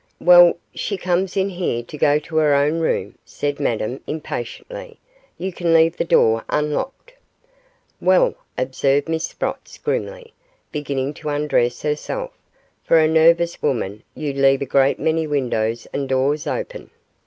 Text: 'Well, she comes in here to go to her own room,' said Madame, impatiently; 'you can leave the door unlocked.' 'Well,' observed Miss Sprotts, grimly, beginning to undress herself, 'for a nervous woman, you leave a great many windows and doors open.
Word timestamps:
'Well, 0.19 0.57
she 0.73 0.97
comes 0.97 1.37
in 1.37 1.49
here 1.49 1.83
to 1.83 1.95
go 1.95 2.17
to 2.17 2.37
her 2.37 2.55
own 2.55 2.79
room,' 2.79 3.19
said 3.23 3.59
Madame, 3.59 3.99
impatiently; 4.07 4.97
'you 5.37 5.53
can 5.53 5.75
leave 5.75 5.95
the 5.97 6.03
door 6.03 6.43
unlocked.' 6.49 7.13
'Well,' 8.01 8.33
observed 8.57 9.07
Miss 9.07 9.25
Sprotts, 9.27 9.77
grimly, 9.77 10.33
beginning 10.71 11.13
to 11.21 11.29
undress 11.29 11.83
herself, 11.83 12.31
'for 12.83 12.97
a 12.97 13.07
nervous 13.07 13.61
woman, 13.61 14.01
you 14.15 14.33
leave 14.33 14.63
a 14.63 14.65
great 14.65 14.97
many 14.97 15.27
windows 15.27 15.85
and 15.93 16.09
doors 16.09 16.47
open. 16.47 16.89